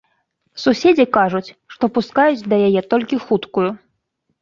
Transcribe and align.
Суседзі 0.63 1.05
кажуць, 1.19 1.53
што 1.75 1.85
пускаюць 1.99 2.43
да 2.49 2.61
яе 2.69 2.81
толькі 2.97 3.25
хуткую. 3.31 3.71